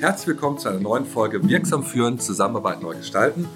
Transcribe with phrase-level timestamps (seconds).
[0.00, 3.46] Herzlich willkommen zu einer neuen Folge Wirksam führen, Zusammenarbeit neu gestalten.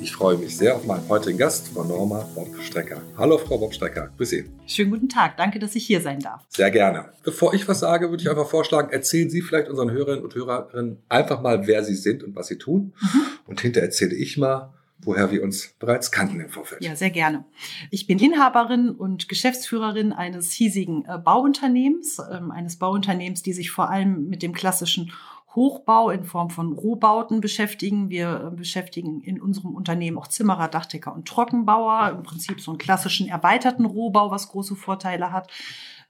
[0.00, 3.00] Ich freue mich sehr auf meinen heutigen Gast, Frau Norma Bob-Strecker.
[3.16, 4.10] Hallo, Frau Bob-Strecker.
[4.16, 4.50] Grüß Sie.
[4.66, 5.36] Schönen guten Tag.
[5.36, 6.42] Danke, dass ich hier sein darf.
[6.48, 7.10] Sehr gerne.
[7.22, 10.98] Bevor ich was sage, würde ich einfach vorschlagen, erzählen Sie vielleicht unseren Hörerinnen und Hörerinnen
[11.08, 12.92] einfach mal, wer Sie sind und was Sie tun.
[13.00, 13.20] Mhm.
[13.46, 14.72] Und hinterher erzähle ich mal,
[15.04, 16.82] woher wir uns bereits kannten im Vorfeld.
[16.82, 17.44] Ja, sehr gerne.
[17.90, 23.90] Ich bin Inhaberin und Geschäftsführerin eines hiesigen äh, Bauunternehmens, ähm, eines Bauunternehmens, die sich vor
[23.90, 25.12] allem mit dem klassischen
[25.54, 28.08] Hochbau in Form von Rohbauten beschäftigen.
[28.10, 32.10] Wir äh, beschäftigen in unserem Unternehmen auch Zimmerer, Dachdecker und Trockenbauer.
[32.10, 35.50] Im Prinzip so einen klassischen erweiterten Rohbau, was große Vorteile hat.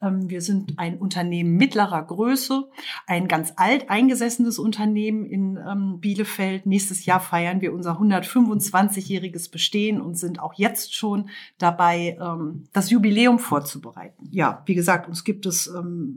[0.02, 2.68] Ähm, wir sind ein Unternehmen mittlerer Größe,
[3.06, 6.66] ein ganz alt eingesessenes Unternehmen in ähm, Bielefeld.
[6.66, 12.90] Nächstes Jahr feiern wir unser 125-jähriges Bestehen und sind auch jetzt schon dabei, ähm, das
[12.90, 14.28] Jubiläum vorzubereiten.
[14.30, 15.64] Ja, wie gesagt, uns gibt es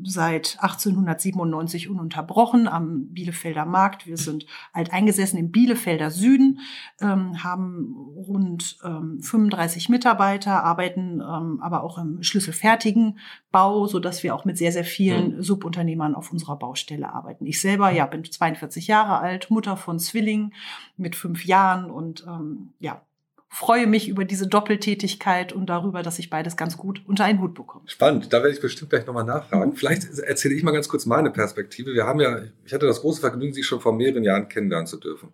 [0.04, 4.08] seit 1897 ununterbrochen am Bielefelder Markt.
[4.08, 6.60] Wir sind alt eingesessen im Bielefelder Süden,
[7.00, 13.20] haben rund 35 Mitarbeiter, arbeiten aber auch im schlüsselfertigen
[13.52, 15.44] Bau, so dass wir auch mit sehr, sehr vielen mhm.
[15.44, 17.46] Subunternehmern auf unserer Baustelle arbeiten.
[17.46, 20.54] Ich selber, ja, bin 42 Jahre alt, Mutter von Zwillingen
[20.96, 23.02] mit fünf Jahren und ähm, ja,
[23.50, 27.54] freue mich über diese Doppeltätigkeit und darüber, dass ich beides ganz gut unter einen Hut
[27.54, 27.86] bekomme.
[27.88, 29.72] Spannend, da werde ich bestimmt gleich nochmal nachfragen.
[29.72, 29.76] Mhm.
[29.76, 31.94] Vielleicht erzähle ich mal ganz kurz meine Perspektive.
[31.94, 34.98] Wir haben ja, ich hatte das große Vergnügen, Sie schon vor mehreren Jahren kennenlernen zu
[34.98, 35.30] dürfen.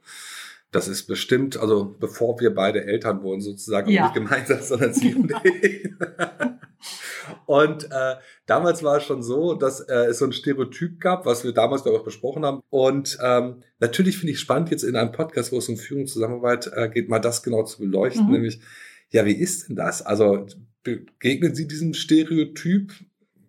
[0.71, 4.03] Das ist bestimmt, also bevor wir beide Eltern wurden sozusagen, ja.
[4.03, 5.89] nicht gemeinsam, sondern Sie und ich.
[7.45, 8.15] Und äh,
[8.45, 11.85] damals war es schon so, dass äh, es so ein Stereotyp gab, was wir damals
[11.85, 12.61] auch besprochen haben.
[12.69, 16.89] Und ähm, natürlich finde ich spannend, jetzt in einem Podcast, wo es um Führungszusammenarbeit äh,
[16.89, 18.31] geht, mal das genau zu beleuchten, mhm.
[18.33, 18.61] nämlich,
[19.09, 20.01] ja, wie ist denn das?
[20.01, 20.47] Also
[20.83, 22.93] begegnen Sie diesem Stereotyp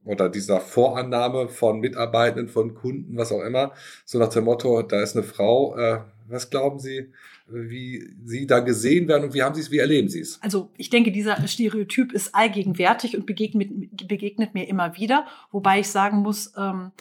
[0.04, 3.72] oder dieser Vorannahme von Mitarbeitenden, von Kunden, was auch immer,
[4.04, 7.12] so nach dem Motto, da ist eine Frau, äh, was glauben Sie,
[7.46, 10.40] wie Sie da gesehen werden und wie haben Sie es, wie erleben Sie es?
[10.42, 13.70] Also ich denke, dieser Stereotyp ist allgegenwärtig und begegnet,
[14.08, 16.92] begegnet mir immer wieder, wobei ich sagen muss, ähm,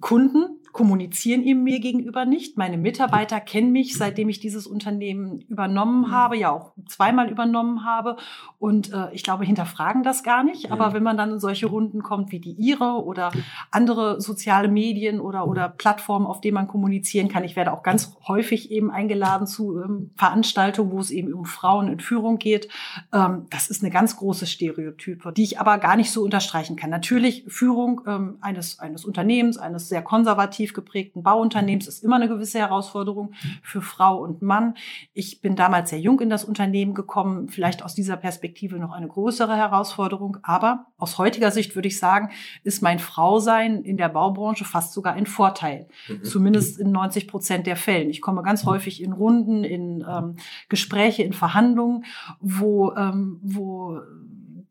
[0.00, 2.56] Kunden kommunizieren ihm mir gegenüber nicht.
[2.56, 6.10] Meine Mitarbeiter kennen mich, seitdem ich dieses Unternehmen übernommen mhm.
[6.12, 8.16] habe, ja auch zweimal übernommen habe.
[8.60, 10.70] Und äh, ich glaube, hinterfragen das gar nicht.
[10.70, 13.32] Aber wenn man dann in solche Runden kommt wie die Ihre oder
[13.72, 18.16] andere soziale Medien oder, oder Plattformen, auf denen man kommunizieren kann, ich werde auch ganz
[18.28, 22.68] häufig eben eingeladen zu ähm, Veranstaltungen, wo es eben um Frauen in Führung geht.
[23.12, 26.90] Ähm, das ist eine ganz große Stereotype, die ich aber gar nicht so unterstreichen kann.
[26.90, 32.58] Natürlich Führung ähm, eines, eines Unternehmens, eines sehr konservativ geprägten Bauunternehmens ist immer eine gewisse
[32.58, 33.32] Herausforderung
[33.62, 34.74] für Frau und Mann.
[35.12, 39.08] Ich bin damals sehr jung in das Unternehmen gekommen, vielleicht aus dieser Perspektive noch eine
[39.08, 40.38] größere Herausforderung.
[40.42, 42.30] Aber aus heutiger Sicht würde ich sagen,
[42.62, 45.88] ist mein Frausein in der Baubranche fast sogar ein Vorteil.
[46.08, 46.24] Mhm.
[46.24, 48.10] Zumindest in 90 Prozent der Fällen.
[48.10, 50.36] Ich komme ganz häufig in Runden, in ähm,
[50.68, 52.04] Gespräche, in Verhandlungen,
[52.40, 54.00] wo, ähm, wo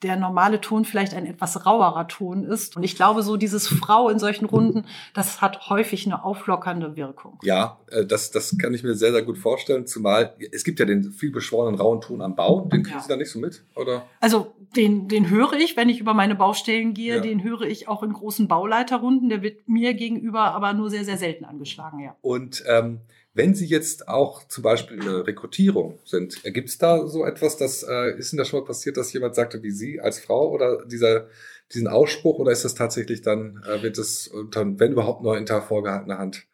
[0.04, 2.78] der normale Ton vielleicht ein etwas rauerer Ton ist.
[2.78, 7.40] Und ich glaube, so dieses Frau in solchen Runden, das hat häufig eine auflockernde Wirkung.
[7.44, 9.88] Ja, äh, das, das kann ich mir sehr, sehr gut vorstellen.
[9.88, 12.62] Zumal es gibt ja den viel beschworenen rauen Ton am Bau.
[12.62, 13.02] Den kriegen ja.
[13.02, 14.06] Sie da nicht so mit, oder?
[14.20, 17.16] Also den, den höre ich, wenn ich über meine Baustellen gehe.
[17.16, 17.22] Ja.
[17.22, 19.30] Den höre ich auch in großen Bauleiterrunden.
[19.30, 22.16] Der wird mir gegenüber aber nur sehr, sehr selten angeschlagen, ja.
[22.22, 23.02] Und ähm,
[23.38, 27.84] wenn Sie jetzt auch zum Beispiel eine Rekrutierung sind, gibt es da so etwas, das
[27.84, 30.86] äh, ist Ihnen das schon mal passiert, dass jemand sagte, wie Sie als Frau oder
[30.86, 31.28] dieser
[31.74, 36.18] diesen Ausspruch oder ist das tatsächlich dann, äh, wird es wenn überhaupt nur hinter vorgehaltener
[36.18, 36.48] Hand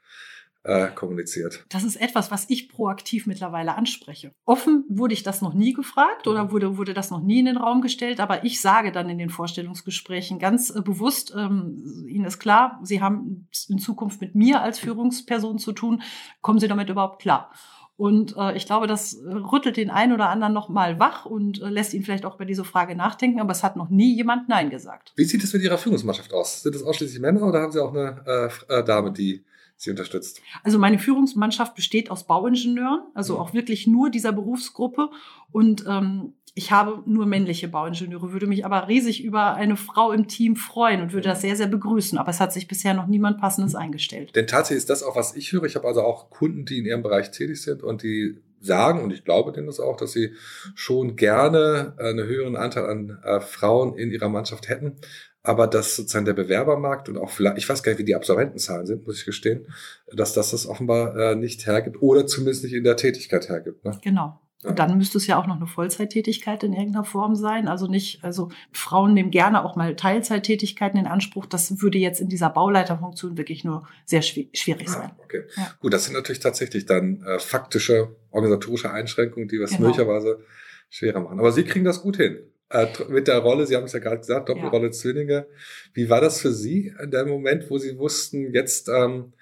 [0.63, 1.65] äh, kommuniziert.
[1.69, 4.31] Das ist etwas, was ich proaktiv mittlerweile anspreche.
[4.45, 7.57] Offen wurde ich das noch nie gefragt oder wurde, wurde das noch nie in den
[7.57, 12.39] Raum gestellt, aber ich sage dann in den Vorstellungsgesprächen ganz äh, bewusst, ähm, Ihnen ist
[12.39, 16.01] klar, Sie haben in Zukunft mit mir als Führungsperson zu tun,
[16.41, 17.51] kommen Sie damit überhaupt klar?
[17.95, 21.69] Und äh, ich glaube, das rüttelt den einen oder anderen noch mal wach und äh,
[21.69, 23.39] lässt ihn vielleicht auch über diese Frage nachdenken.
[23.39, 25.13] Aber es hat noch nie jemand Nein gesagt.
[25.15, 26.63] Wie sieht es mit Ihrer Führungsmannschaft aus?
[26.63, 28.23] Sind es ausschließlich Männer oder haben Sie auch eine
[28.67, 29.43] äh, äh Dame, die
[29.83, 30.41] sie unterstützt?
[30.63, 35.09] Also meine Führungsmannschaft besteht aus Bauingenieuren, also auch wirklich nur dieser Berufsgruppe.
[35.51, 40.27] Und ähm, ich habe nur männliche Bauingenieure, würde mich aber riesig über eine Frau im
[40.27, 42.17] Team freuen und würde das sehr, sehr begrüßen.
[42.17, 44.35] Aber es hat sich bisher noch niemand Passendes eingestellt.
[44.35, 45.63] Denn tatsächlich ist das auch, was ich höre.
[45.63, 49.11] Ich habe also auch Kunden, die in ihrem Bereich tätig sind und die sagen, und
[49.11, 50.33] ich glaube denen das auch, dass sie
[50.75, 54.97] schon gerne einen höheren Anteil an äh, Frauen in ihrer Mannschaft hätten
[55.43, 58.85] aber dass sozusagen der Bewerbermarkt und auch vielleicht, ich weiß gar nicht, wie die Absolventenzahlen
[58.85, 59.67] sind, muss ich gestehen,
[60.11, 63.83] dass das das offenbar äh, nicht hergibt oder zumindest nicht in der Tätigkeit hergibt.
[63.83, 63.99] Ne?
[64.01, 64.39] Genau.
[64.63, 67.67] Und dann müsste es ja auch noch eine Vollzeittätigkeit in irgendeiner Form sein.
[67.67, 71.45] Also nicht, also Frauen nehmen gerne auch mal Teilzeittätigkeiten in Anspruch.
[71.45, 75.11] Das würde jetzt in dieser Bauleiterfunktion wirklich nur sehr schwierig sein.
[75.13, 75.43] Ah, okay.
[75.57, 75.73] Ja.
[75.81, 79.89] Gut, das sind natürlich tatsächlich dann äh, faktische organisatorische Einschränkungen, die was genau.
[79.89, 80.39] möglicherweise
[80.89, 81.39] schwerer machen.
[81.39, 82.37] Aber Sie kriegen das gut hin.
[82.73, 84.91] Äh, mit der Rolle, Sie haben es ja gerade gesagt, Doppelrolle ja.
[84.91, 85.45] Zwillinge.
[85.93, 89.33] Wie war das für Sie in dem Moment, wo Sie wussten, jetzt, ähm,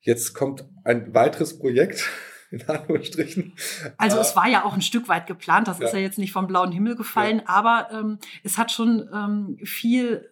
[0.00, 2.08] jetzt kommt ein weiteres Projekt?
[2.50, 3.52] in Anführungsstrichen.
[3.96, 5.86] Also es war ja auch ein Stück weit geplant, das ja.
[5.86, 7.44] ist ja jetzt nicht vom blauen Himmel gefallen, ja.
[7.46, 10.28] aber ähm, es hat schon ähm, viel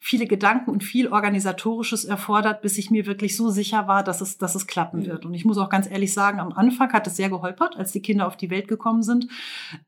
[0.00, 4.38] viele Gedanken und viel organisatorisches erfordert, bis ich mir wirklich so sicher war, dass es,
[4.38, 5.26] dass es klappen wird.
[5.26, 8.02] Und ich muss auch ganz ehrlich sagen, am Anfang hat es sehr geholpert, als die
[8.02, 9.28] Kinder auf die Welt gekommen sind.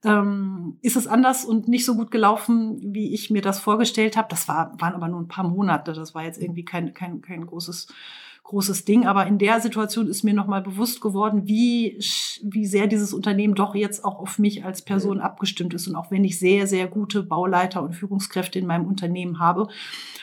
[0.04, 4.28] Ähm, ist es anders und nicht so gut gelaufen, wie ich mir das vorgestellt habe.
[4.28, 5.92] Das war, waren aber nur ein paar Monate.
[5.92, 7.88] Das war jetzt irgendwie kein, kein, kein großes
[8.44, 9.06] großes Ding.
[9.06, 11.98] Aber in der Situation ist mir nochmal bewusst geworden, wie,
[12.42, 15.22] wie sehr dieses Unternehmen doch jetzt auch auf mich als Person mhm.
[15.22, 15.86] abgestimmt ist.
[15.88, 19.68] Und auch wenn ich sehr, sehr gute Bauleiter und Führungskräfte in meinem Unternehmen habe,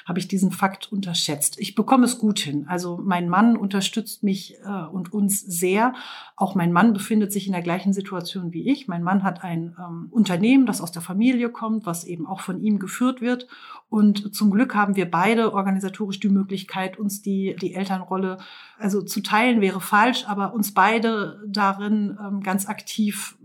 [0.05, 1.59] habe ich diesen Fakt unterschätzt.
[1.59, 2.65] Ich bekomme es gut hin.
[2.67, 5.93] Also mein Mann unterstützt mich äh, und uns sehr.
[6.35, 8.87] Auch mein Mann befindet sich in der gleichen Situation wie ich.
[8.87, 12.61] Mein Mann hat ein ähm, Unternehmen, das aus der Familie kommt, was eben auch von
[12.61, 13.47] ihm geführt wird.
[13.89, 17.73] Und zum Glück haben wir beide organisatorisch die Möglichkeit, uns die, die
[18.07, 18.37] Elternrolle,
[18.77, 23.37] also zu teilen wäre falsch, aber uns beide darin ähm, ganz aktiv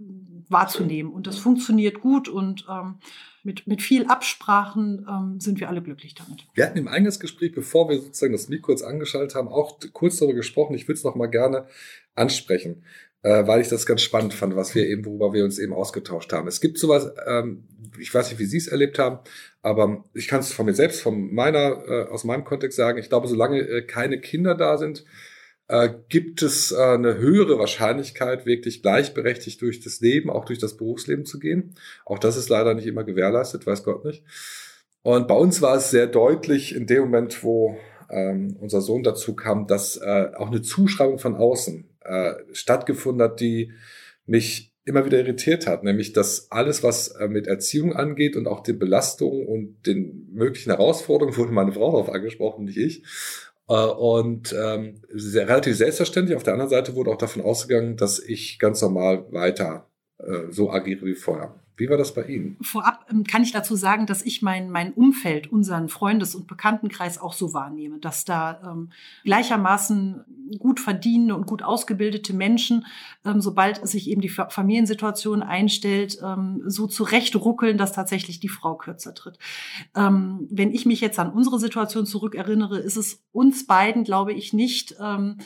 [0.48, 1.12] wahrzunehmen.
[1.12, 2.96] Und das funktioniert gut und ähm,
[3.42, 6.46] mit, mit viel Absprachen ähm, sind wir alle glücklich damit.
[6.54, 10.34] Wir hatten im Eingangsgespräch, bevor wir sozusagen das Mikro kurz angeschaltet haben, auch kurz darüber
[10.34, 10.74] gesprochen.
[10.74, 11.66] Ich würde es noch mal gerne
[12.14, 12.84] ansprechen,
[13.22, 16.32] äh, weil ich das ganz spannend fand, was wir eben, worüber wir uns eben ausgetauscht
[16.32, 16.48] haben.
[16.48, 17.64] Es gibt sowas, ähm,
[17.98, 19.18] ich weiß nicht, wie Sie es erlebt haben,
[19.62, 23.08] aber ich kann es von mir selbst, von meiner, äh, aus meinem Kontext sagen, ich
[23.08, 25.04] glaube, solange äh, keine Kinder da sind,
[25.68, 30.76] äh, gibt es äh, eine höhere Wahrscheinlichkeit, wirklich gleichberechtigt durch das Leben, auch durch das
[30.76, 31.74] Berufsleben zu gehen.
[32.04, 34.24] Auch das ist leider nicht immer gewährleistet, weiß Gott nicht.
[35.02, 37.76] Und bei uns war es sehr deutlich in dem Moment, wo
[38.10, 43.40] ähm, unser Sohn dazu kam, dass äh, auch eine Zuschreibung von außen äh, stattgefunden hat,
[43.40, 43.72] die
[44.26, 48.60] mich immer wieder irritiert hat, nämlich dass alles, was äh, mit Erziehung angeht und auch
[48.60, 53.04] den Belastungen und den möglichen Herausforderungen, wurde meine Frau darauf angesprochen, nicht ich.
[53.68, 56.36] Äh, und ähm, sehr, relativ selbstverständlich.
[56.36, 59.88] Auf der anderen Seite wurde auch davon ausgegangen, dass ich ganz normal weiter
[60.18, 61.61] äh, so agiere wie vorher.
[61.76, 62.58] Wie war das bei Ihnen?
[62.60, 67.18] Vorab ähm, kann ich dazu sagen, dass ich mein, mein Umfeld, unseren Freundes- und Bekanntenkreis
[67.18, 68.90] auch so wahrnehme, dass da ähm,
[69.24, 70.24] gleichermaßen
[70.58, 72.86] gut verdienende und gut ausgebildete Menschen,
[73.24, 79.14] ähm, sobald sich eben die Familiensituation einstellt, ähm, so zurechtruckeln, dass tatsächlich die Frau kürzer
[79.14, 79.38] tritt.
[79.96, 84.52] Ähm, wenn ich mich jetzt an unsere Situation zurückerinnere, ist es uns beiden, glaube ich,
[84.52, 85.38] nicht ähm,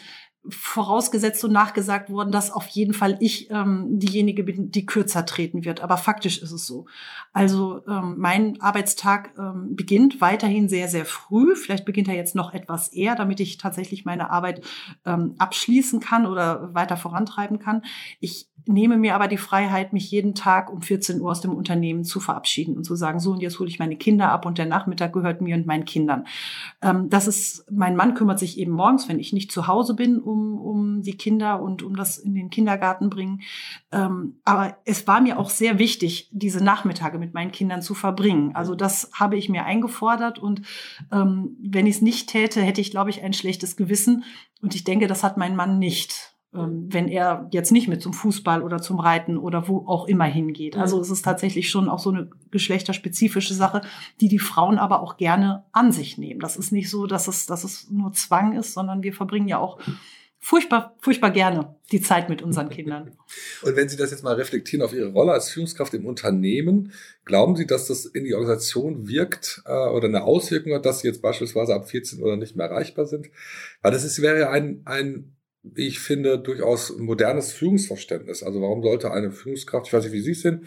[0.48, 5.64] vorausgesetzt und nachgesagt worden, dass auf jeden Fall ich ähm, diejenige bin, die kürzer treten
[5.64, 5.80] wird.
[5.82, 6.86] Aber faktisch ist es so.
[7.32, 11.56] Also ähm, mein Arbeitstag ähm, beginnt weiterhin sehr, sehr früh.
[11.56, 14.64] Vielleicht beginnt er jetzt noch etwas eher, damit ich tatsächlich meine Arbeit
[15.04, 17.82] ähm, abschließen kann oder weiter vorantreiben kann.
[18.20, 22.04] Ich nehme mir aber die Freiheit, mich jeden Tag um 14 Uhr aus dem Unternehmen
[22.04, 24.66] zu verabschieden und zu sagen, so und jetzt hole ich meine Kinder ab und der
[24.66, 26.26] Nachmittag gehört mir und meinen Kindern.
[26.82, 30.18] Ähm, das ist, mein Mann kümmert sich eben morgens, wenn ich nicht zu Hause bin,
[30.18, 33.42] um, um die Kinder und um das in den Kindergarten bringen.
[33.92, 38.54] Ähm, aber es war mir auch sehr wichtig, diese Nachmittage mit meinen Kindern zu verbringen.
[38.54, 40.62] Also das habe ich mir eingefordert und
[41.12, 44.24] ähm, wenn ich es nicht täte, hätte ich, glaube ich, ein schlechtes Gewissen.
[44.62, 48.12] Und ich denke, das hat mein Mann nicht ähm, wenn er jetzt nicht mit zum
[48.12, 50.76] Fußball oder zum Reiten oder wo auch immer hingeht.
[50.76, 53.82] Also es ist tatsächlich schon auch so eine geschlechterspezifische Sache,
[54.20, 56.40] die die Frauen aber auch gerne an sich nehmen.
[56.40, 59.58] Das ist nicht so, dass es, dass es nur Zwang ist, sondern wir verbringen ja
[59.58, 59.78] auch
[60.46, 63.10] furchtbar, furchtbar gerne die Zeit mit unseren Kindern.
[63.62, 66.92] Und wenn Sie das jetzt mal reflektieren auf Ihre Rolle als Führungskraft im Unternehmen,
[67.24, 71.08] glauben Sie, dass das in die Organisation wirkt äh, oder eine Auswirkung hat, dass Sie
[71.08, 73.28] jetzt beispielsweise ab 14 oder nicht mehr erreichbar sind?
[73.82, 78.44] Weil das ist, wäre ja ein, ein wie ich finde, durchaus modernes Führungsverständnis.
[78.44, 80.64] Also warum sollte eine Führungskraft, ich weiß nicht, wie Sie es sind,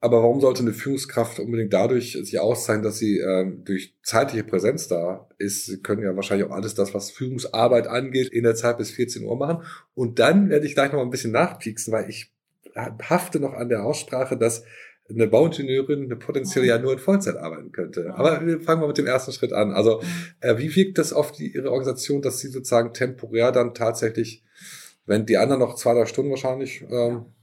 [0.00, 4.86] aber warum sollte eine Führungskraft unbedingt dadurch sich auszeichnen, dass sie äh, durch zeitliche Präsenz
[4.86, 5.66] da ist?
[5.66, 9.24] Sie können ja wahrscheinlich auch alles das, was Führungsarbeit angeht, in der Zeit bis 14
[9.24, 9.64] Uhr machen.
[9.94, 12.32] Und dann werde ich gleich noch mal ein bisschen nachpieksen, weil ich
[12.76, 14.62] hafte noch an der Aussprache, dass
[15.10, 18.14] eine Bauingenieurin eine potenziell ja nur in Vollzeit arbeiten könnte.
[18.14, 19.72] Aber wir fangen mal mit dem ersten Schritt an.
[19.72, 20.02] Also
[20.40, 24.44] äh, wie wirkt das auf die, Ihre Organisation, dass Sie sozusagen temporär dann tatsächlich,
[25.06, 27.37] wenn die anderen noch zwei, drei Stunden wahrscheinlich ähm, äh,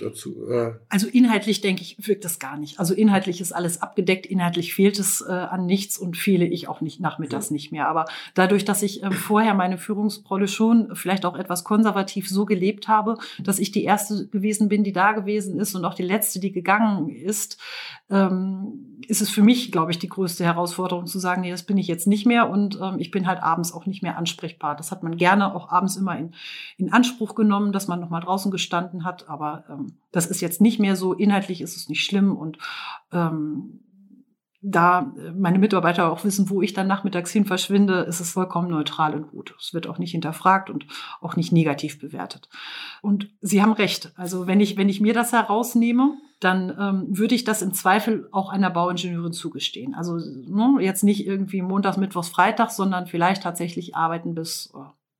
[0.00, 0.48] dazu?
[0.48, 2.78] Äh also inhaltlich denke ich, wirkt das gar nicht.
[2.78, 6.80] Also inhaltlich ist alles abgedeckt, inhaltlich fehlt es äh, an nichts und fehle ich auch
[6.80, 7.54] nicht nachmittags ja.
[7.54, 7.88] nicht mehr.
[7.88, 12.88] Aber dadurch, dass ich äh, vorher meine Führungsrolle schon vielleicht auch etwas konservativ so gelebt
[12.88, 16.40] habe, dass ich die erste gewesen bin, die da gewesen ist und auch die letzte,
[16.40, 17.58] die gegangen ist,
[18.10, 21.76] ähm, ist es für mich, glaube ich, die größte Herausforderung zu sagen, nee, das bin
[21.76, 24.76] ich jetzt nicht mehr und ähm, ich bin halt abends auch nicht mehr ansprechbar.
[24.76, 26.32] Das hat man gerne auch abends immer in,
[26.76, 30.60] in Anspruch genommen, dass man noch mal draußen gestanden hat, aber ähm, das ist jetzt
[30.60, 31.12] nicht mehr so.
[31.12, 32.58] Inhaltlich ist es nicht schlimm und
[33.12, 33.80] ähm,
[34.68, 39.14] da meine Mitarbeiter auch wissen, wo ich dann nachmittags hin verschwinde, ist es vollkommen neutral
[39.14, 39.54] und gut.
[39.60, 40.86] Es wird auch nicht hinterfragt und
[41.20, 42.48] auch nicht negativ bewertet.
[43.00, 44.12] Und Sie haben recht.
[44.16, 48.28] Also wenn ich, wenn ich mir das herausnehme, dann ähm, würde ich das im Zweifel
[48.32, 49.94] auch einer Bauingenieurin zugestehen.
[49.94, 54.78] Also ne, jetzt nicht irgendwie montags, mittwochs, freitags, sondern vielleicht tatsächlich arbeiten bis äh,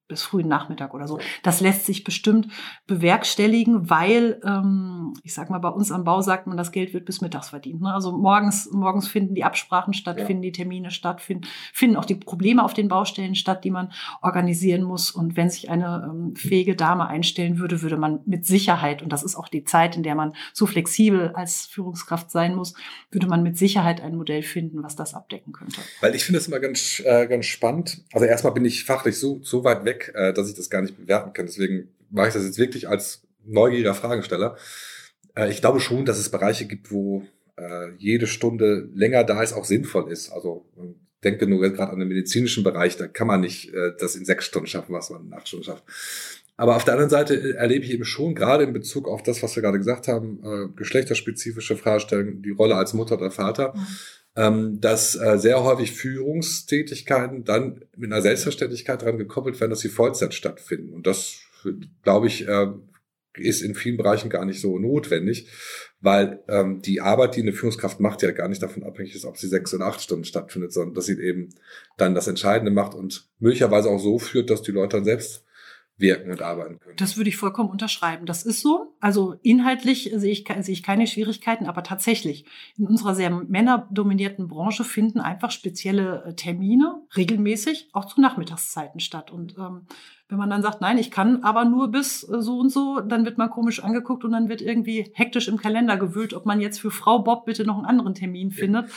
[0.09, 1.19] bis frühen Nachmittag oder so.
[1.43, 2.49] Das lässt sich bestimmt
[2.87, 7.05] bewerkstelligen, weil, ähm, ich sag mal, bei uns am Bau sagt man, das Geld wird
[7.05, 7.81] bis mittags verdient.
[7.81, 7.93] Ne?
[7.93, 10.27] Also morgens, morgens finden die Absprachen statt, ja.
[10.27, 13.93] finden die Termine statt, finden, finden auch die Probleme auf den Baustellen statt, die man
[14.23, 15.11] organisieren muss.
[15.11, 19.23] Und wenn sich eine ähm, fähige Dame einstellen würde, würde man mit Sicherheit, und das
[19.23, 22.75] ist auch die Zeit, in der man so flexibel als Führungskraft sein muss,
[23.11, 25.81] würde man mit Sicherheit ein Modell finden, was das abdecken könnte.
[26.01, 28.03] Weil ich finde es immer ganz, äh, ganz spannend.
[28.13, 30.83] Also erstmal bin ich fachlich so, so weit weg, weg, äh, dass ich das gar
[30.83, 31.47] nicht bewerten kann.
[31.47, 34.57] Deswegen mache ich das jetzt wirklich als neugieriger Fragensteller.
[35.35, 37.25] Äh, ich glaube schon, dass es Bereiche gibt, wo
[37.57, 40.31] äh, jede Stunde länger da ist, auch sinnvoll ist.
[40.31, 40.67] Also
[41.25, 44.45] denke nur gerade an den medizinischen Bereich, da kann man nicht äh, das in sechs
[44.45, 45.85] Stunden schaffen, was man in acht Stunden schafft.
[46.59, 49.43] Aber auf der anderen Seite äh, erlebe ich eben schon, gerade in Bezug auf das,
[49.43, 53.87] was wir gerade gesagt haben, äh, geschlechterspezifische Fragestellungen, die Rolle als Mutter oder Vater, mhm
[54.37, 59.89] ähm, dass äh, sehr häufig Führungstätigkeiten dann mit einer Selbstverständlichkeit daran gekoppelt werden, dass sie
[59.89, 60.93] Vollzeit stattfinden.
[60.93, 61.41] Und das,
[62.03, 62.69] glaube ich, äh,
[63.39, 65.49] ist in vielen Bereichen gar nicht so notwendig,
[66.01, 69.39] weil ähm, die Arbeit, die eine Führungskraft macht, ja gar nicht davon abhängig ist, ob
[69.39, 71.55] sie sechs oder acht Stunden stattfindet, sondern dass sie eben
[71.97, 75.46] dann das Entscheidende macht und möglicherweise auch so führt, dass die Leute dann selbst
[75.99, 76.97] wirken und arbeiten können.
[76.97, 78.27] Das würde ich vollkommen unterschreiben.
[78.27, 78.95] Das ist so.
[79.01, 82.45] Also inhaltlich sehe ich, sehe ich keine Schwierigkeiten, aber tatsächlich
[82.77, 89.31] in unserer sehr männerdominierten Branche finden einfach spezielle äh, Termine regelmäßig auch zu Nachmittagszeiten statt.
[89.31, 89.87] Und ähm,
[90.29, 93.25] wenn man dann sagt, nein, ich kann aber nur bis äh, so und so, dann
[93.25, 96.81] wird man komisch angeguckt und dann wird irgendwie hektisch im Kalender gewühlt, ob man jetzt
[96.81, 98.91] für Frau Bob bitte noch einen anderen Termin findet.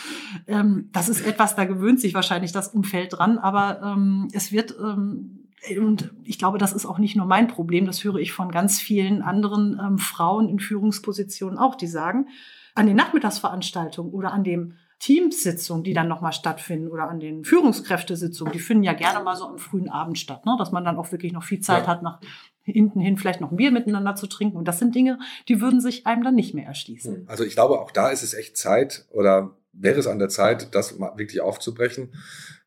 [0.48, 4.76] Ähm, das ist etwas, da gewöhnt sich wahrscheinlich das Umfeld dran, aber ähm, es wird
[4.82, 5.39] ähm,
[5.78, 8.80] und ich glaube, das ist auch nicht nur mein Problem, das höre ich von ganz
[8.80, 12.28] vielen anderen ähm, Frauen in Führungspositionen auch, die sagen,
[12.76, 18.52] an den Nachmittagsveranstaltungen oder an dem Teamsitzungen, die dann nochmal stattfinden oder an den Führungskräftesitzungen,
[18.52, 20.56] die finden ja gerne mal so am frühen Abend statt, ne?
[20.60, 21.88] dass man dann auch wirklich noch viel Zeit ja.
[21.88, 22.20] hat, nach
[22.64, 24.58] hinten hin vielleicht noch ein Bier miteinander zu trinken.
[24.58, 27.26] Und das sind Dinge, die würden sich einem dann nicht mehr erschließen.
[27.28, 30.76] Also ich glaube, auch da ist es echt Zeit oder wäre es an der Zeit,
[30.76, 32.14] das wirklich aufzubrechen.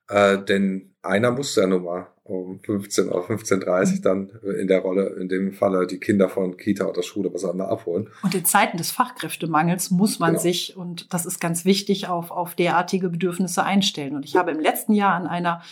[0.09, 4.81] Äh, denn einer muss ja nun mal um 15 oder 15.30 Uhr dann in der
[4.81, 8.09] Rolle, in dem Falle die Kinder von Kita oder Schule, was auch immer abholen.
[8.23, 10.43] Und in Zeiten des Fachkräftemangels muss man genau.
[10.43, 14.15] sich, und das ist ganz wichtig, auf, auf derartige Bedürfnisse einstellen.
[14.15, 15.63] Und ich habe im letzten Jahr an einer,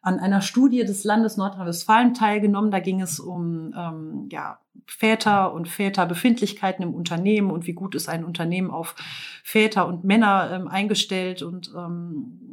[0.00, 2.70] an einer Studie des Landes Nordrhein-Westfalen teilgenommen.
[2.70, 8.08] Da ging es um ähm, ja, Väter und Väterbefindlichkeiten im Unternehmen und wie gut ist
[8.08, 8.94] ein Unternehmen auf
[9.44, 12.47] Väter und Männer ähm, eingestellt und ähm,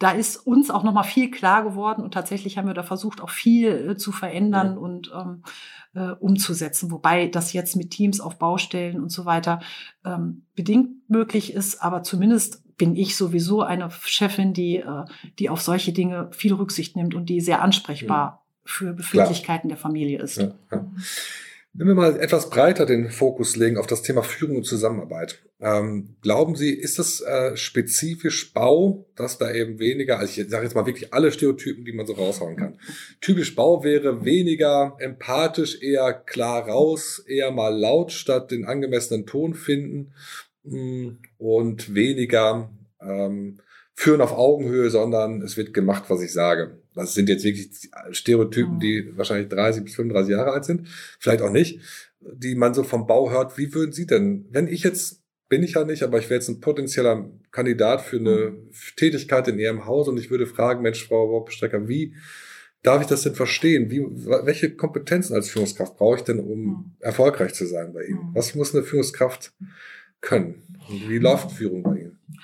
[0.00, 3.20] da ist uns auch noch mal viel klar geworden und tatsächlich haben wir da versucht,
[3.20, 4.78] auch viel äh, zu verändern ja.
[4.78, 5.42] und ähm,
[5.94, 9.60] äh, umzusetzen, wobei das jetzt mit Teams auf Baustellen und so weiter
[10.04, 15.04] ähm, bedingt möglich ist, aber zumindest bin ich sowieso eine Chefin, die, äh,
[15.38, 18.42] die auf solche Dinge viel Rücksicht nimmt und die sehr ansprechbar ja.
[18.64, 19.76] für Befindlichkeiten Klar.
[19.76, 20.38] der Familie ist.
[20.38, 20.54] Ja,
[21.72, 25.40] wenn wir mal etwas breiter den Fokus legen auf das Thema Führung und Zusammenarbeit.
[25.60, 30.64] Ähm, glauben Sie, ist das äh, spezifisch Bau, dass da eben weniger, also ich sage
[30.64, 32.78] jetzt mal wirklich alle Stereotypen, die man so raushauen kann.
[33.20, 39.54] Typisch Bau wäre weniger empathisch, eher klar raus, eher mal laut statt den angemessenen Ton
[39.54, 40.12] finden
[40.64, 41.08] mm,
[41.38, 43.60] und weniger ähm,
[44.00, 46.78] führen auf Augenhöhe, sondern es wird gemacht, was ich sage.
[46.94, 47.68] Das sind jetzt wirklich
[48.12, 49.18] Stereotypen, die mhm.
[49.18, 50.88] wahrscheinlich 30 bis 35 Jahre alt sind,
[51.18, 51.80] vielleicht auch nicht,
[52.20, 53.58] die man so vom Bau hört.
[53.58, 56.48] Wie würden Sie denn, wenn ich jetzt, bin ich ja nicht, aber ich wäre jetzt
[56.48, 58.70] ein potenzieller Kandidat für eine mhm.
[58.96, 62.14] Tätigkeit in Ihrem Haus und ich würde fragen, Mensch, Frau Wortbestrecker, wie
[62.82, 63.90] darf ich das denn verstehen?
[63.90, 66.84] Wie, welche Kompetenzen als Führungskraft brauche ich denn, um mhm.
[67.00, 68.30] erfolgreich zu sein bei Ihnen?
[68.32, 69.52] Was muss eine Führungskraft
[70.22, 70.62] können?
[70.88, 71.99] Und wie läuft Führung bei Ihnen?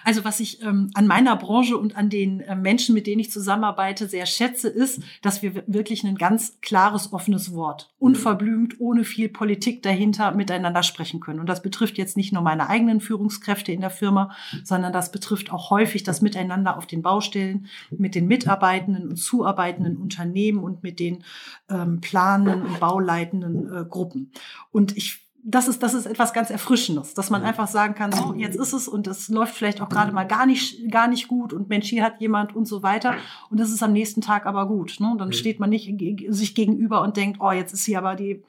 [0.07, 3.33] Also was ich ähm, an meiner Branche und an den äh, Menschen, mit denen ich
[3.33, 9.29] zusammenarbeite, sehr schätze, ist, dass wir wirklich ein ganz klares, offenes Wort, unverblümt, ohne viel
[9.29, 11.41] Politik dahinter miteinander sprechen können.
[11.41, 14.31] Und das betrifft jetzt nicht nur meine eigenen Führungskräfte in der Firma,
[14.63, 19.97] sondern das betrifft auch häufig das Miteinander auf den Baustellen, mit den Mitarbeitenden und zuarbeitenden
[19.97, 21.25] Unternehmen und mit den
[21.69, 24.31] ähm, planenden und bauleitenden äh, Gruppen.
[24.71, 28.35] Und ich das ist, das ist etwas ganz Erfrischendes, dass man einfach sagen kann, so,
[28.35, 31.53] jetzt ist es und es läuft vielleicht auch gerade mal gar nicht, gar nicht gut
[31.53, 33.15] und Mensch, hier hat jemand und so weiter.
[33.49, 34.97] Und das ist am nächsten Tag aber gut.
[34.99, 35.15] Ne?
[35.17, 35.88] Dann steht man nicht
[36.31, 38.43] sich gegenüber und denkt, oh, jetzt ist hier aber die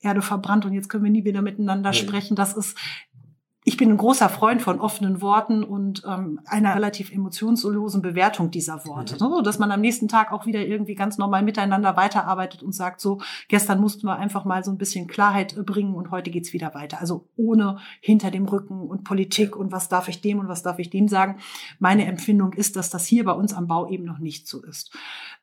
[0.00, 2.36] Erde verbrannt und jetzt können wir nie wieder miteinander sprechen.
[2.36, 2.78] Das ist,
[3.66, 8.84] ich bin ein großer Freund von offenen Worten und ähm, einer relativ emotionslosen Bewertung dieser
[8.84, 9.42] Worte, ne?
[9.42, 13.22] dass man am nächsten Tag auch wieder irgendwie ganz normal miteinander weiterarbeitet und sagt, so,
[13.48, 16.74] gestern mussten wir einfach mal so ein bisschen Klarheit äh, bringen und heute geht's wieder
[16.74, 17.00] weiter.
[17.00, 20.78] Also ohne hinter dem Rücken und Politik und was darf ich dem und was darf
[20.78, 21.38] ich dem sagen.
[21.78, 24.94] Meine Empfindung ist, dass das hier bei uns am Bau eben noch nicht so ist.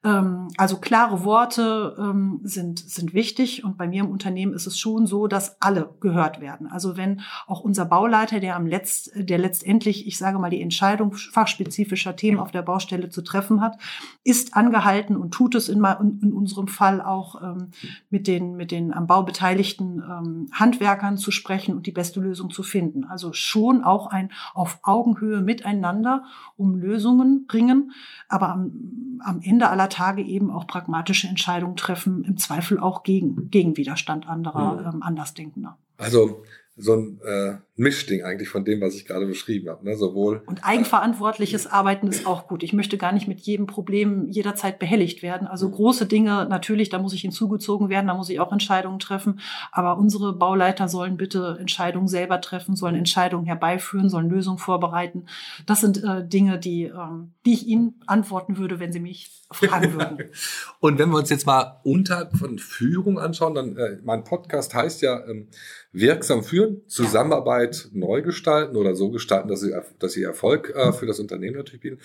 [0.03, 4.77] Ähm, also klare Worte ähm, sind, sind wichtig und bei mir im Unternehmen ist es
[4.77, 6.67] schon so, dass alle gehört werden.
[6.67, 11.13] Also wenn auch unser Bauleiter, der am Letzt, der letztendlich, ich sage mal, die Entscheidung
[11.13, 13.77] fachspezifischer Themen auf der Baustelle zu treffen hat,
[14.25, 15.81] ist angehalten und tut es in,
[16.21, 17.69] in unserem Fall auch ähm,
[18.09, 22.49] mit den, mit den am Bau beteiligten ähm, Handwerkern zu sprechen und die beste Lösung
[22.49, 23.05] zu finden.
[23.05, 26.25] Also schon auch ein auf Augenhöhe miteinander
[26.57, 27.93] um Lösungen bringen,
[28.27, 33.49] aber am, am Ende aller Tage eben auch pragmatische Entscheidungen treffen, im Zweifel auch gegen,
[33.49, 35.77] gegen Widerstand anderer, ähm, Andersdenkender.
[35.97, 36.43] Also
[36.81, 39.85] so ein äh, Mischding eigentlich von dem, was ich gerade beschrieben habe.
[39.85, 39.95] Ne?
[39.95, 42.63] Sowohl und eigenverantwortliches Arbeiten ist auch gut.
[42.63, 45.47] Ich möchte gar nicht mit jedem Problem jederzeit behelligt werden.
[45.47, 49.39] Also große Dinge, natürlich, da muss ich hinzugezogen werden, da muss ich auch Entscheidungen treffen.
[49.71, 55.25] Aber unsere Bauleiter sollen bitte Entscheidungen selber treffen, sollen Entscheidungen herbeiführen, sollen Lösungen vorbereiten.
[55.65, 59.93] Das sind äh, Dinge, die, ähm, die ich Ihnen antworten würde, wenn Sie mich fragen
[59.93, 60.29] würden.
[60.79, 65.01] und wenn wir uns jetzt mal unter von Führung anschauen, dann äh, mein Podcast heißt
[65.01, 65.47] ja ähm,
[65.93, 70.93] wirksam führen, Zusammenarbeit Arbeit neu gestalten oder so gestalten, dass sie, dass sie Erfolg äh,
[70.93, 71.99] für das Unternehmen natürlich bieten.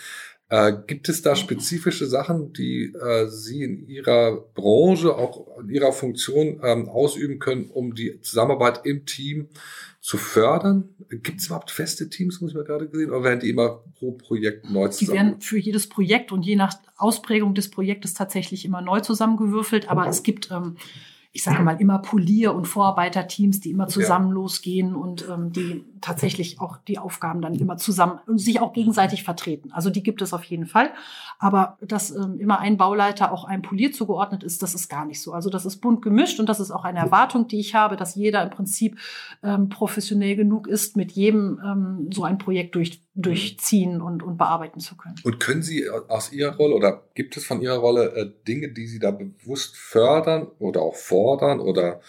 [0.48, 5.92] Äh, gibt es da spezifische Sachen, die äh, Sie in Ihrer Branche, auch in Ihrer
[5.92, 9.48] Funktion ähm, ausüben können, um die Zusammenarbeit im Team
[10.00, 10.88] zu fördern?
[11.08, 14.12] Gibt es überhaupt feste Teams, muss ich mal gerade gesehen, oder werden die immer pro
[14.12, 15.10] Projekt neu zusammen?
[15.10, 19.90] Die werden für jedes Projekt und je nach Ausprägung des Projektes tatsächlich immer neu zusammengewürfelt,
[19.90, 20.76] aber es gibt ähm,
[21.36, 24.32] ich sage mal, immer Polier- und Vorarbeiterteams, die immer zusammen ja.
[24.32, 29.22] losgehen und ähm, die tatsächlich auch die Aufgaben dann immer zusammen und sich auch gegenseitig
[29.22, 29.70] vertreten.
[29.70, 30.92] Also die gibt es auf jeden Fall.
[31.38, 35.20] Aber dass ähm, immer ein Bauleiter auch einem Polier zugeordnet ist, das ist gar nicht
[35.20, 35.34] so.
[35.34, 38.14] Also das ist bunt gemischt und das ist auch eine Erwartung, die ich habe, dass
[38.14, 38.98] jeder im Prinzip
[39.42, 44.78] ähm, professionell genug ist, mit jedem ähm, so ein Projekt durch, durchziehen und, und bearbeiten
[44.78, 45.16] zu können.
[45.24, 48.86] Und können Sie aus Ihrer Rolle oder gibt es von Ihrer Rolle äh, Dinge, die
[48.86, 52.00] Sie da bewusst fördern oder auch fordern oder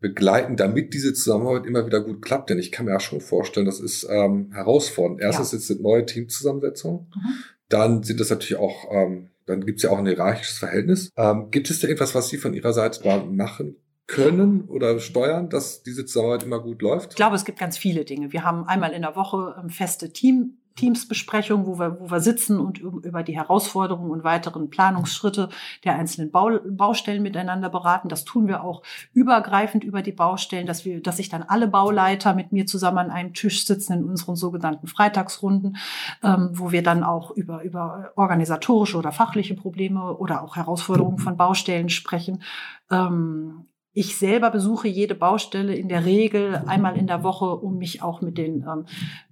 [0.00, 2.50] begleiten, damit diese Zusammenarbeit immer wieder gut klappt.
[2.50, 5.20] Denn ich kann mir auch schon vorstellen, das ist ähm, herausfordernd.
[5.20, 5.58] Erstens ja.
[5.58, 7.08] ist es neue Teamzusammensetzung.
[7.14, 7.34] Mhm.
[7.68, 11.10] Dann sind das natürlich auch, ähm, dann gibt es ja auch ein hierarchisches Verhältnis.
[11.16, 15.82] Ähm, gibt es da irgendwas, was Sie von Ihrer Seite machen können oder steuern, dass
[15.82, 17.12] diese Zusammenarbeit immer gut läuft?
[17.12, 18.32] Ich glaube, es gibt ganz viele Dinge.
[18.32, 22.58] Wir haben einmal in der Woche ähm, feste Team Teamsbesprechung, wo wir, wo wir sitzen
[22.58, 25.48] und über die Herausforderungen und weiteren Planungsschritte
[25.84, 28.08] der einzelnen Bau, Baustellen miteinander beraten.
[28.08, 32.34] Das tun wir auch übergreifend über die Baustellen, dass wir, dass sich dann alle Bauleiter
[32.34, 35.76] mit mir zusammen an einem Tisch sitzen in unseren sogenannten Freitagsrunden,
[36.22, 41.36] ähm, wo wir dann auch über, über organisatorische oder fachliche Probleme oder auch Herausforderungen von
[41.36, 42.42] Baustellen sprechen.
[42.90, 48.02] Ähm, ich selber besuche jede Baustelle in der Regel einmal in der Woche, um mich
[48.02, 48.86] auch mit den ähm,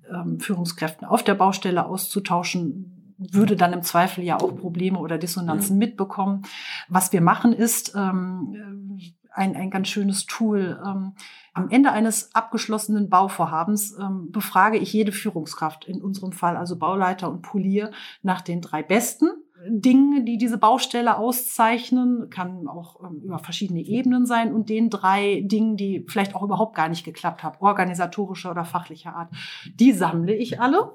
[0.08, 5.78] ähm, Führungskräften auf der Baustelle auszutauschen, würde dann im Zweifel ja auch Probleme oder Dissonanzen
[5.78, 6.42] mitbekommen.
[6.88, 8.98] Was wir machen ist ähm,
[9.34, 10.80] ein, ein ganz schönes Tool.
[10.84, 11.14] Ähm,
[11.54, 17.30] am Ende eines abgeschlossenen Bauvorhabens ähm, befrage ich jede Führungskraft, in unserem Fall also Bauleiter
[17.30, 17.90] und Polier,
[18.22, 19.30] nach den drei besten
[19.68, 24.52] Dinge, die diese Baustelle auszeichnen, kann auch ähm, über verschiedene Ebenen sein.
[24.52, 29.14] Und den drei Dingen, die vielleicht auch überhaupt gar nicht geklappt haben, organisatorischer oder fachlicher
[29.14, 29.30] Art,
[29.74, 30.92] die sammle ich alle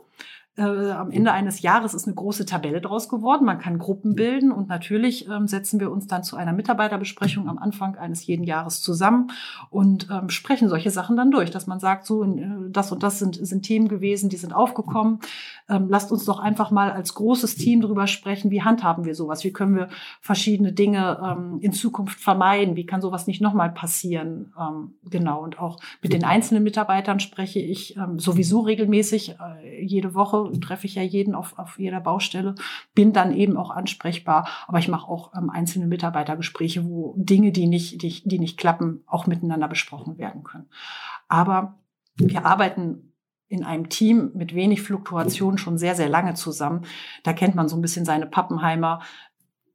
[0.58, 3.46] äh, am Ende eines Jahres ist eine große Tabelle draus geworden.
[3.46, 7.60] Man kann Gruppen bilden und natürlich ähm, setzen wir uns dann zu einer Mitarbeiterbesprechung am
[7.60, 9.32] Anfang eines jeden Jahres zusammen
[9.70, 13.20] und ähm, sprechen solche Sachen dann durch, dass man sagt, so äh, das und das
[13.20, 15.20] sind, sind Themen gewesen, die sind aufgekommen.
[15.70, 19.44] Ähm, lasst uns doch einfach mal als großes Team drüber sprechen, wie handhaben wir sowas,
[19.44, 19.90] wie können wir
[20.22, 24.54] verschiedene Dinge ähm, in Zukunft vermeiden, wie kann sowas nicht nochmal passieren.
[24.60, 29.36] Ähm, genau, und auch mit den einzelnen Mitarbeitern spreche ich ähm, sowieso regelmäßig.
[29.40, 32.56] Äh, jede Woche treffe ich ja jeden auf, auf jeder Baustelle,
[32.94, 34.48] bin dann eben auch ansprechbar.
[34.68, 39.04] Aber ich mache auch ähm, einzelne Mitarbeitergespräche, wo Dinge, die nicht, die, die nicht klappen,
[39.08, 40.70] auch miteinander besprochen werden können.
[41.28, 41.78] Aber
[42.16, 43.14] wir arbeiten
[43.50, 46.82] in einem Team mit wenig Fluktuation schon sehr, sehr lange zusammen.
[47.24, 49.02] Da kennt man so ein bisschen seine Pappenheimer,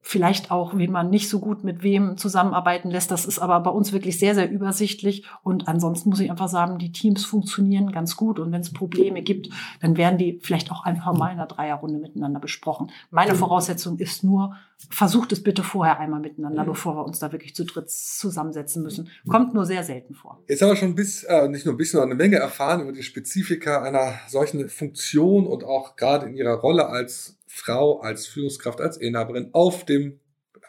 [0.05, 3.13] vielleicht auch, wie man nicht so gut mit wem zusammenarbeiten lässt.
[3.13, 5.25] Das ist aber bei uns wirklich sehr, sehr übersichtlich.
[5.45, 8.41] Und ansonsten muss ich einfach sagen, die Teams funktionieren ganz gut.
[8.41, 9.49] Und wenn es Probleme gibt,
[9.81, 12.91] dann werden die vielleicht auch einfach mal in einer Dreierrunde miteinander besprochen.
[13.13, 14.57] Meine Voraussetzung ist nur,
[14.91, 19.09] versucht es bitte vorher einmal miteinander, bevor wir uns da wirklich zu dritt zusammensetzen müssen.
[19.29, 20.43] Kommt nur sehr selten vor.
[20.49, 22.93] Jetzt haben wir schon bis, äh, nicht nur ein bisschen, sondern eine Menge erfahren über
[22.93, 28.81] die Spezifika einer solchen Funktion und auch gerade in ihrer Rolle als Frau als Führungskraft,
[28.81, 30.21] als Inhaberin auf dem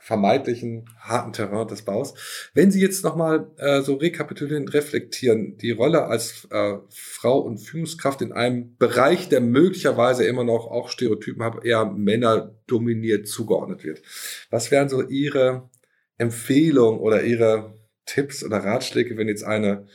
[0.01, 2.13] vermeintlichen harten Terrain des Baus.
[2.53, 8.21] Wenn Sie jetzt nochmal äh, so rekapitulieren, reflektieren, die Rolle als äh, Frau und Führungskraft
[8.21, 14.01] in einem Bereich, der möglicherweise immer noch auch Stereotypen hat, eher Männer dominiert zugeordnet wird.
[14.49, 15.69] Was wären so Ihre
[16.17, 17.73] Empfehlungen oder Ihre
[18.05, 19.87] Tipps oder Ratschläge, wenn jetzt eine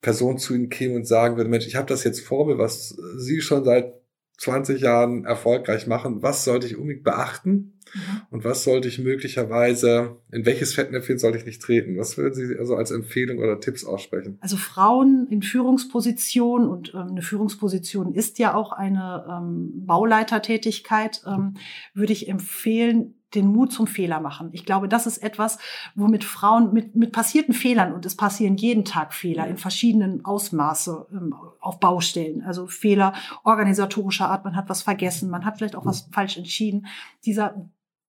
[0.00, 2.96] Person zu Ihnen käme und sagen würde, Mensch, ich habe das jetzt vor mir, was
[3.16, 3.94] Sie schon seit
[4.38, 8.22] 20 Jahren erfolgreich machen, was sollte ich unbedingt beachten mhm.
[8.30, 11.96] und was sollte ich möglicherweise, in welches Fettnäpfchen sollte ich nicht treten?
[11.96, 14.36] Was würden Sie also als Empfehlung oder Tipps aussprechen?
[14.40, 21.54] Also Frauen in Führungspositionen und ähm, eine Führungsposition ist ja auch eine ähm, Bauleitertätigkeit, ähm,
[21.94, 24.48] würde ich empfehlen, den Mut zum Fehler machen.
[24.52, 25.58] Ich glaube, das ist etwas,
[25.94, 31.06] womit Frauen mit, mit passierten Fehlern, und es passieren jeden Tag Fehler in verschiedenen Ausmaße
[31.12, 33.12] ähm, auf Baustellen, also Fehler
[33.44, 36.86] organisatorischer Art, man hat was vergessen, man hat vielleicht auch was falsch entschieden.
[37.24, 37.54] Dieser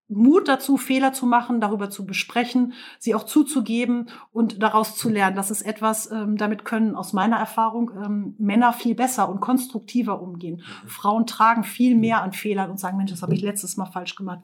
[0.09, 5.35] Mut dazu, Fehler zu machen, darüber zu besprechen, sie auch zuzugeben und daraus zu lernen.
[5.35, 10.21] Das ist etwas, ähm, damit können aus meiner Erfahrung ähm, Männer viel besser und konstruktiver
[10.21, 10.57] umgehen.
[10.57, 10.87] Mhm.
[10.87, 14.15] Frauen tragen viel mehr an Fehlern und sagen, Mensch, das habe ich letztes Mal falsch
[14.15, 14.39] gemacht.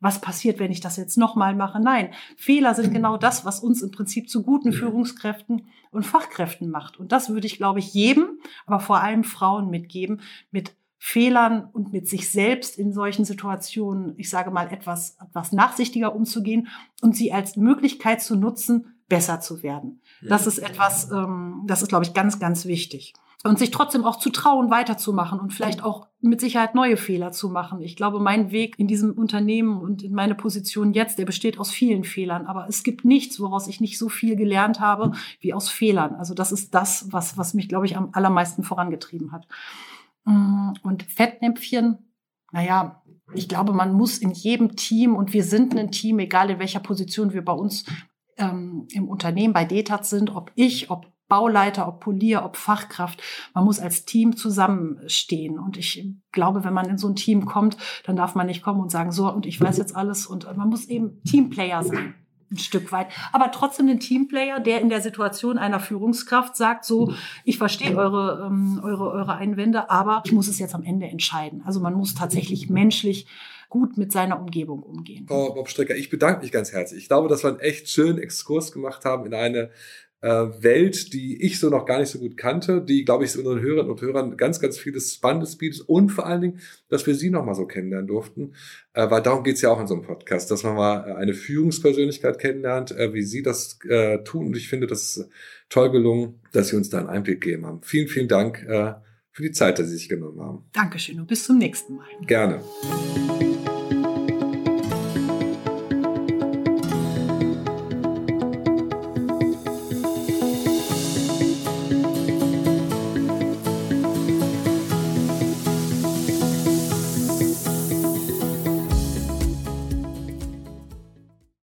[0.00, 1.80] Was passiert, wenn ich das jetzt nochmal mache?
[1.80, 6.98] Nein, Fehler sind genau das, was uns im Prinzip zu guten Führungskräften und Fachkräften macht.
[6.98, 11.92] Und das würde ich, glaube ich, jedem, aber vor allem Frauen mitgeben, mit Fehlern und
[11.92, 16.68] mit sich selbst in solchen Situationen, ich sage mal, etwas, etwas nachsichtiger umzugehen
[17.02, 20.00] und sie als Möglichkeit zu nutzen, besser zu werden.
[20.22, 23.14] Das ist etwas, ähm, das ist, glaube ich, ganz, ganz wichtig.
[23.44, 27.48] Und sich trotzdem auch zu trauen, weiterzumachen und vielleicht auch mit Sicherheit neue Fehler zu
[27.48, 27.80] machen.
[27.80, 31.70] Ich glaube, mein Weg in diesem Unternehmen und in meine Position jetzt, der besteht aus
[31.70, 32.46] vielen Fehlern.
[32.46, 36.16] Aber es gibt nichts, woraus ich nicht so viel gelernt habe wie aus Fehlern.
[36.16, 39.46] Also das ist das, was, was mich, glaube ich, am allermeisten vorangetrieben hat.
[40.26, 42.12] Mm, und Fettnäpfchen,
[42.52, 43.02] naja,
[43.34, 46.80] ich glaube, man muss in jedem Team, und wir sind ein Team, egal in welcher
[46.80, 47.86] Position wir bei uns
[48.36, 53.20] ähm, im Unternehmen bei DETAT sind, ob ich, ob Bauleiter, ob Polier, ob Fachkraft.
[53.52, 55.58] Man muss als Team zusammenstehen.
[55.58, 58.80] Und ich glaube, wenn man in so ein Team kommt, dann darf man nicht kommen
[58.80, 60.26] und sagen, so, und ich weiß jetzt alles.
[60.26, 62.14] Und man muss eben Teamplayer sein
[62.50, 63.08] ein Stück weit.
[63.32, 67.12] Aber trotzdem den Teamplayer, der in der Situation einer Führungskraft sagt, so,
[67.44, 71.62] ich verstehe eure, ähm, eure, eure Einwände, aber ich muss es jetzt am Ende entscheiden.
[71.66, 73.26] Also man muss tatsächlich menschlich
[73.68, 75.26] gut mit seiner Umgebung umgehen.
[75.26, 77.02] Frau Bob Strecker, ich bedanke mich ganz herzlich.
[77.02, 79.70] Ich glaube, dass wir einen echt schönen Exkurs gemacht haben in eine
[80.28, 83.90] Welt, die ich so noch gar nicht so gut kannte, die, glaube ich, unseren Hörerinnen
[83.90, 87.44] und Hörern ganz, ganz vieles Spannendes bietet und vor allen Dingen, dass wir sie noch
[87.44, 88.54] mal so kennenlernen durften,
[88.94, 91.34] äh, weil darum geht's ja auch in so einem Podcast, dass man mal äh, eine
[91.34, 95.28] Führungspersönlichkeit kennenlernt, äh, wie sie das äh, tun und ich finde, das ist
[95.68, 97.82] toll gelungen, dass sie uns da einen Einblick gegeben haben.
[97.82, 98.94] Vielen, vielen Dank äh,
[99.36, 100.64] für die Zeit, dass Sie sich genommen haben.
[100.72, 102.06] Dankeschön und bis zum nächsten Mal.
[102.26, 102.62] Gerne.